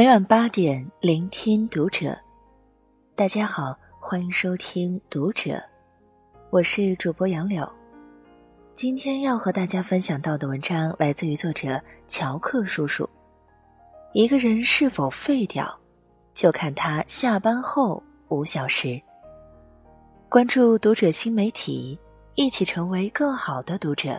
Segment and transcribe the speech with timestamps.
[0.00, 2.18] 每晚八点，聆听读者。
[3.14, 5.50] 大家好，欢迎收听《读者》，
[6.48, 7.70] 我是主播杨柳。
[8.72, 11.78] 今天要和大家分享到的文章来自于作者
[12.08, 13.06] 乔克叔叔。
[14.14, 15.70] 一个人是否废掉，
[16.32, 18.98] 就看他下班后五小时。
[20.30, 21.98] 关注《读者》新媒体，
[22.36, 24.18] 一起成为更好的读者。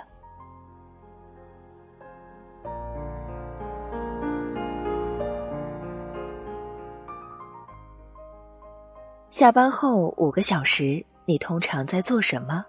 [9.31, 12.66] 下班后五个小时，你通常在做什么？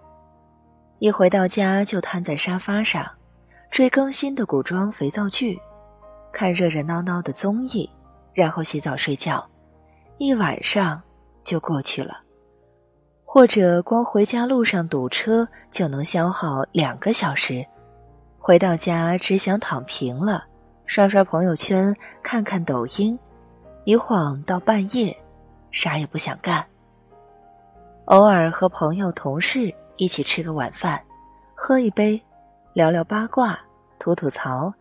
[1.01, 3.05] 一回到家就瘫在沙发上，
[3.69, 5.61] 追更新的古装肥皂剧，
[6.33, 7.91] 看热热闹闹的综艺，
[8.33, 9.45] 然后洗澡睡觉，
[10.19, 11.03] 一晚上
[11.43, 12.21] 就过去了。
[13.25, 17.67] 或者光回家路上堵车就能消耗两个小时，
[18.39, 20.45] 回到家只想躺平了，
[20.87, 23.19] 刷刷朋友圈，看看抖音，
[23.83, 25.19] 一晃到半夜。
[25.73, 26.65] 啥也不想干。
[28.05, 31.03] 偶尔和朋友、同事一起吃个晚饭，
[31.55, 32.21] 喝一杯，
[32.73, 33.59] 聊聊八卦，
[33.99, 34.73] 吐吐槽，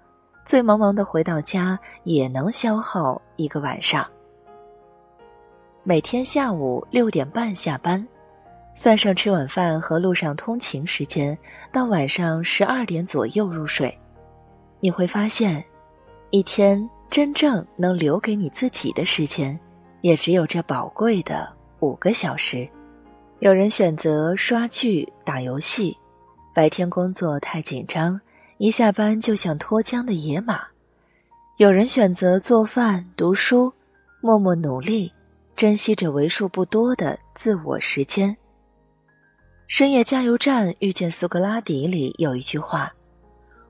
[0.43, 4.05] 醉茫茫的回到家也能消耗一个晚上。
[5.83, 8.05] 每天下午六点半下班，
[8.73, 11.37] 算上吃晚饭和路上通勤时间，
[11.71, 13.95] 到晚上十二点左右入睡。
[14.79, 15.63] 你会发现，
[16.31, 19.59] 一天真正能留给你自己的时间。
[20.01, 22.67] 也只有这宝贵的五个小时。
[23.39, 25.97] 有人选择刷剧、打游戏，
[26.53, 28.19] 白天工作太紧张，
[28.57, 30.57] 一下班就像脱缰的野马；
[31.57, 33.73] 有人选择做饭、读书，
[34.19, 35.11] 默默努力，
[35.55, 38.35] 珍惜着为数不多的自我时间。
[39.65, 42.93] 深夜加油站遇见苏格拉底里有一句话：“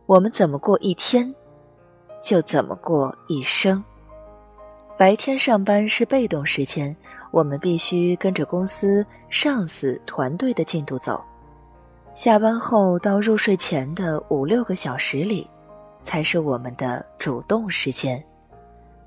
[0.08, 1.34] 我们怎么过一天，
[2.22, 3.82] 就怎么过一生。”
[5.02, 6.96] 白天上班是被动时间，
[7.32, 11.20] 我们必须跟着公司、上司、团队的进度走。
[12.14, 15.50] 下班后到入睡前的五六个小时里，
[16.04, 18.24] 才是我们的主动时间。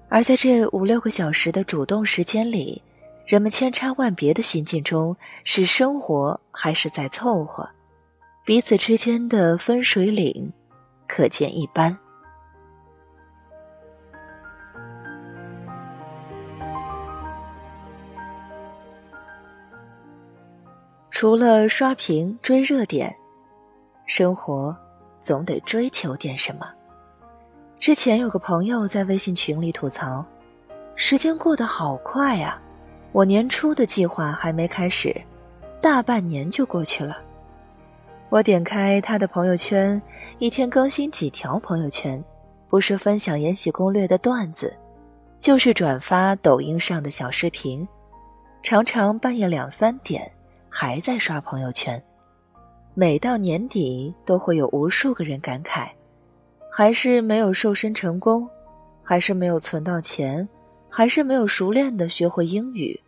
[0.09, 2.83] 而在这五六个小时的主动时间里，
[3.25, 7.71] 人们千差万别的心境中，是生活还是在凑合？
[8.45, 10.53] 彼此之间的分水岭，
[11.07, 11.97] 可见一斑。
[21.15, 23.15] 除了刷屏追热点，
[24.05, 24.77] 生活
[25.21, 26.67] 总得追求点什么。
[27.79, 30.27] 之前有个朋友在微信群里吐槽
[30.97, 32.61] ：“时间过得好快呀，
[33.13, 35.15] 我年初的计划还没开始，
[35.81, 37.23] 大半年就过去了。”
[38.29, 40.03] 我点开他的朋友圈，
[40.41, 42.23] 一天更新几条朋友圈，
[42.69, 44.77] 不是分享《延禧攻略》的段子，
[45.39, 47.87] 就是转发抖音上的小视频，
[48.65, 50.29] 常常半夜两三点。
[50.77, 52.03] 还在刷朋友圈，
[52.95, 55.89] 每到年底都会有无数个人感慨，
[56.69, 58.51] 还是没有瘦身成功，
[59.01, 60.49] 还是没有存到钱，
[60.91, 63.01] 还是没有熟练的学会英语，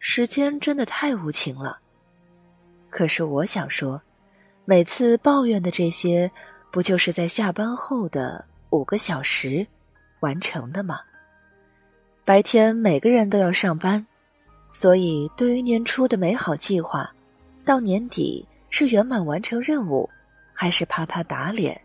[0.00, 1.78] 时间真的太无情了。
[2.90, 4.02] 可是我想说，
[4.64, 6.28] 每次抱怨的这些，
[6.72, 9.64] 不就是在下班后的五个小时
[10.18, 10.98] 完成的吗？
[12.24, 14.04] 白天每个人都要上班。
[14.76, 17.08] 所以，对于年初的美好计划，
[17.64, 20.10] 到年底是圆满完成任务，
[20.52, 21.80] 还是啪啪打脸，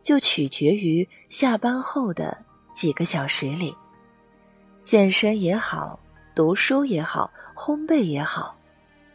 [0.00, 2.34] 就取决于下班后的
[2.72, 3.76] 几个小时里。
[4.82, 6.00] 健身也好，
[6.34, 8.56] 读书也好，烘焙也好，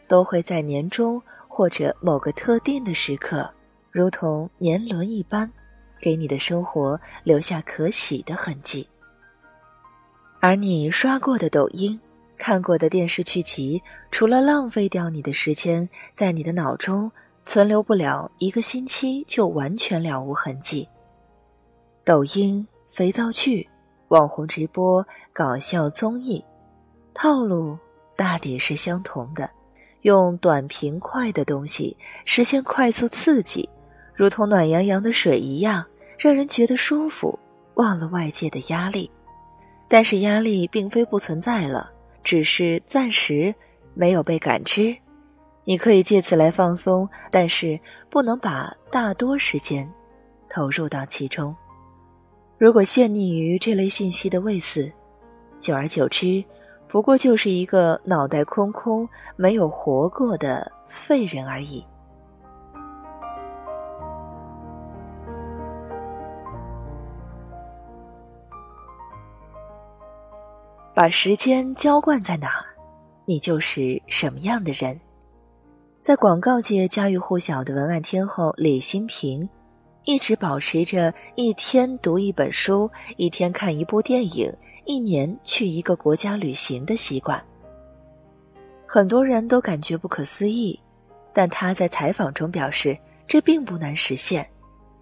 [0.08, 3.52] 都会在年终或者某个特定的时刻，
[3.90, 5.52] 如同年轮一般，
[6.00, 8.88] 给你的生活留下可喜的痕迹。
[10.40, 12.00] 而你刷过的抖音。
[12.38, 13.82] 看过的电视剧集，
[14.12, 17.12] 除了浪费掉你的时间，在你的脑中
[17.46, 20.88] 存留不了一个星期，就完全了无痕迹。
[22.04, 23.68] 抖音、肥皂剧、
[24.10, 26.44] 网红直播、搞笑综艺，
[27.14, 27.78] 套路
[28.16, 29.50] 大抵是相同的，
[30.04, 33.68] 用短平快的东西实现快速刺激，
[34.14, 35.86] 如同暖洋洋的水一样，
[36.18, 37.38] 让人觉得舒服，
[37.74, 39.10] 忘了外界的压力。
[39.90, 41.92] 但是压力并非不存在了。
[42.28, 43.56] 只是暂时
[43.94, 44.94] 没有被感知，
[45.64, 47.80] 你可以借此来放松，但是
[48.10, 49.90] 不能把大多时间
[50.50, 51.56] 投入到其中。
[52.58, 54.92] 如果陷溺于这类信息的喂饲，
[55.58, 56.44] 久而久之，
[56.90, 59.08] 不过就是一个脑袋空空、
[59.38, 61.82] 没有活过的废人而已。
[70.98, 72.50] 把时间浇灌在哪，
[73.26, 75.00] 你就是什么样的人。
[76.02, 79.48] 在广告界家喻户晓的文案天后李新平，
[80.06, 84.52] 一直保持着一天读一本书、一天看一部电影、
[84.86, 87.40] 一年去一个国家旅行的习惯。
[88.88, 90.80] 很多人都感觉不可思议，
[91.32, 92.98] 但他在采访中表示，
[93.28, 94.44] 这并不难实现。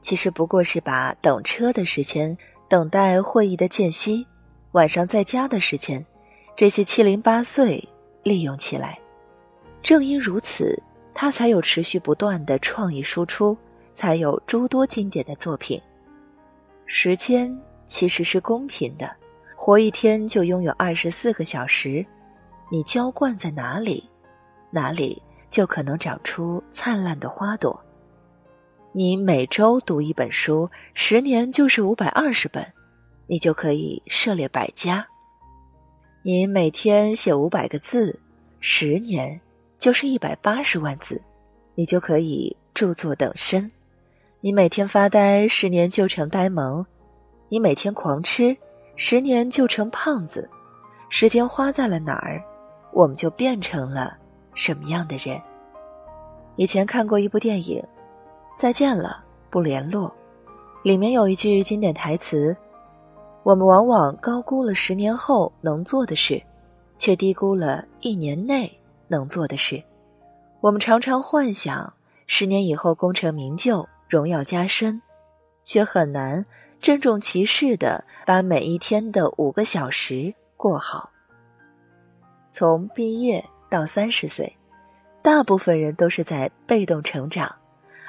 [0.01, 2.37] 其实不过是把等车的时间、
[2.67, 4.27] 等待会议的间隙。
[4.75, 6.05] 晚上在家的时间，
[6.53, 7.81] 这些七零八碎
[8.23, 8.99] 利用起来。
[9.81, 10.77] 正因如此，
[11.13, 13.57] 他才有持续不断的创意输出，
[13.93, 15.81] 才有诸多经典的作品。
[16.85, 19.09] 时间其实是公平的，
[19.55, 22.05] 活一天就拥有二十四个小时，
[22.69, 24.03] 你浇灌在哪里，
[24.71, 27.81] 哪里就可能长出灿烂的花朵。
[28.91, 32.61] 你每周读一本书，十年就是五百二十本。
[33.27, 35.05] 你就可以涉猎百家。
[36.21, 38.19] 你每天写五百个字，
[38.59, 39.39] 十年
[39.77, 41.21] 就是一百八十万字，
[41.75, 43.71] 你就可以著作等身。
[44.41, 46.83] 你每天发呆，十年就成呆萌；
[47.49, 48.55] 你每天狂吃，
[48.95, 50.49] 十年就成胖子。
[51.09, 52.43] 时间花在了哪儿，
[52.91, 54.17] 我们就变成了
[54.53, 55.41] 什么样的人。
[56.57, 57.79] 以前看过一部电影
[58.57, 60.09] 《再见了，不联络》，
[60.83, 62.55] 里面有一句经典台词。
[63.45, 66.41] 我们往往高估了十年后能做的事，
[66.97, 68.67] 却低估了一年内
[69.07, 69.79] 能做的事。
[70.61, 71.93] 我们常常幻想
[72.25, 74.99] 十年以后功成名就、荣耀加身，
[75.63, 76.43] 却很难
[76.81, 81.11] 郑重其事地把每一天的五个小时过好。
[82.49, 84.57] 从毕业到三十岁，
[85.21, 87.55] 大部分人都是在被动成长，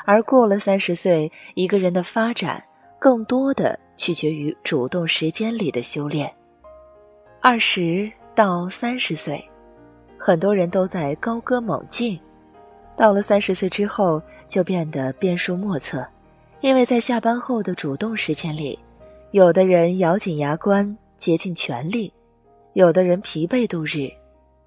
[0.06, 2.64] 而过了三十岁，一个人的发展
[2.98, 3.78] 更多的。
[3.98, 6.31] 取决于主动时间里的修炼。
[7.40, 9.43] 二十到三十岁，
[10.19, 12.20] 很多人都在高歌猛进，
[12.94, 16.06] 到了三十岁之后就变得变数莫测，
[16.60, 18.78] 因为在下班后的主动时间里，
[19.31, 22.12] 有的人咬紧牙关竭尽全力，
[22.75, 24.10] 有的人疲惫度日，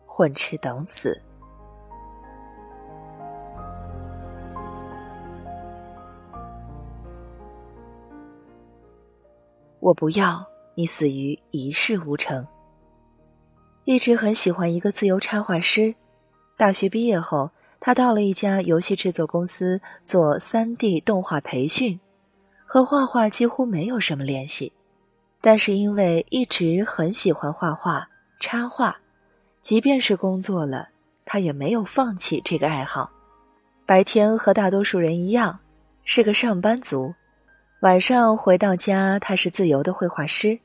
[0.08, 1.22] 混吃等死。
[9.90, 10.46] 我不要
[10.76, 12.46] 你死于一事无成。
[13.86, 15.96] 一直很喜欢一个自由插画师，
[16.56, 17.50] 大学毕业后，
[17.80, 22.00] 他到了一家游戏制作公司做三 D 动画培训，
[22.68, 24.72] 和画画几乎没有什么联系。
[25.42, 28.08] 但是因为一直很喜欢画画
[28.40, 28.96] 插画，
[29.64, 30.88] 即便是工作了，
[31.26, 33.10] 他也没有放弃这个爱好。
[33.88, 35.58] 白天和大多数人一样，
[36.04, 37.12] 是个上班族。
[37.82, 40.60] 晚上回到家，他是自由的绘画师。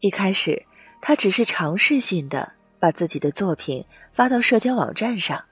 [0.00, 0.64] 一开始，
[1.02, 5.44] 他只是尝试性的把自己的作品发到社交网站上。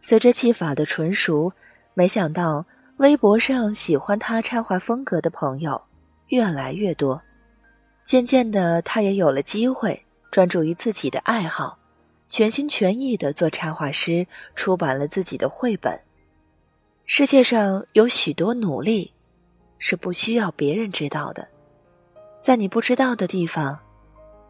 [0.00, 1.52] 随着技法的纯熟，
[1.92, 2.64] 没想到
[2.98, 5.82] 微博上喜欢他插画风格的朋友
[6.28, 7.20] 越来越多。
[8.04, 10.00] 渐渐的，他也有了机会
[10.30, 11.76] 专注于自己的爱好，
[12.28, 14.24] 全心全意的做插画师，
[14.54, 16.00] 出版了自己的绘本。
[17.06, 19.12] 世界上有许多努力。
[19.78, 21.46] 是不需要别人知道的，
[22.40, 23.78] 在你不知道的地方，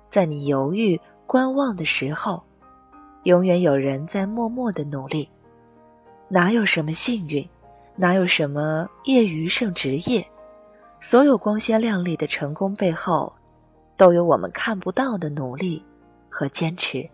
[0.09, 2.43] 在你犹豫观望的时候，
[3.25, 5.29] 永远有人在默默的努力。
[6.29, 7.49] 哪有什么幸运，
[7.97, 10.27] 哪有什么业余胜职业？
[11.01, 13.33] 所有光鲜亮丽的成功背后，
[13.97, 15.85] 都有我们看不到的努力
[16.29, 17.09] 和坚持。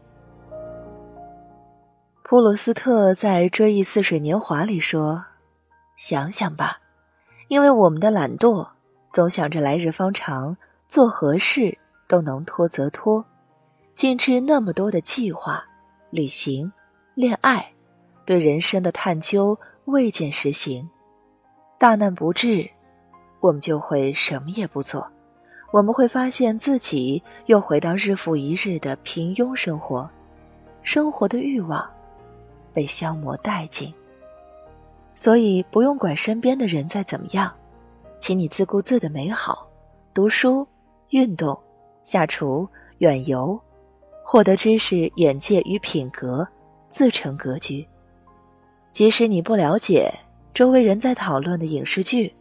[2.23, 5.25] 普鲁斯特在《追忆似水年华》里说
[5.97, 6.79] ：“想想吧。”
[7.53, 8.67] 因为我们的懒惰，
[9.13, 10.57] 总想着来日方长，
[10.89, 11.77] 做何事
[12.09, 13.23] 都能拖则拖，
[13.95, 15.63] 尽致那么多的计划、
[16.09, 16.73] 旅行、
[17.15, 17.71] 恋爱，
[18.25, 19.55] 对人生的探究
[19.85, 20.89] 未见实行。
[21.79, 22.67] 大难不至，
[23.41, 25.07] 我们就会什么也不做，
[25.73, 30.09] 我们会发现自己又回到日复一日的平庸生活，
[30.83, 31.87] 生活的欲望
[32.73, 33.93] 被消磨殆尽。
[35.15, 37.55] 所以不用管身边的人再怎么样，
[38.19, 39.69] 请你自顾自的美好，
[40.15, 40.67] 读书、
[41.11, 41.59] 运动、
[42.03, 43.61] 下厨、远游，
[44.25, 46.47] 获得知识、眼界与品格，
[46.89, 47.87] 自成格局。
[48.91, 50.13] 即使你不了解
[50.53, 52.35] 周围人在讨论的影视剧，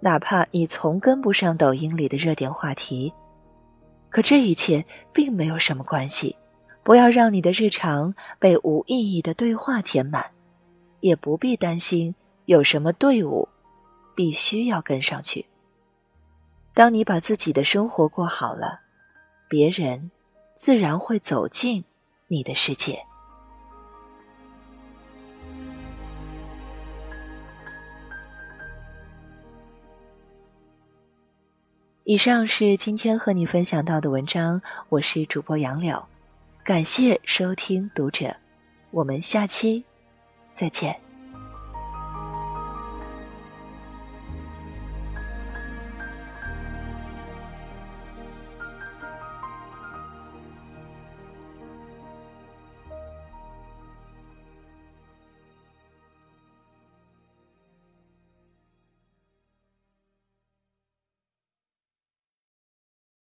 [0.00, 3.12] 哪怕你从跟不上抖音里的热点话题，
[4.10, 6.36] 可这一切并没有什么关系。
[6.82, 10.33] 不要让你的日常被无意义的对话填满。
[11.04, 12.14] 也不必担心
[12.46, 13.46] 有什么队伍
[14.14, 15.44] 必须要跟上去。
[16.72, 18.80] 当你把自己的生活过好了，
[19.46, 20.10] 别人
[20.56, 21.84] 自然会走进
[22.26, 23.04] 你的世界。
[32.04, 36.02] 以上是今天和你分享到的文章，我是主播杨柳，
[36.64, 38.34] 感谢收听读者，
[38.90, 39.84] 我们下期
[40.54, 41.03] 再见。